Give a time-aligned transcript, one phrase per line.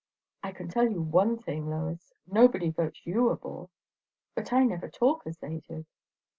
[0.41, 3.69] "I can tell you one thing, Lois; nobody votes you a bore."
[4.33, 5.85] "But I never talk as they do."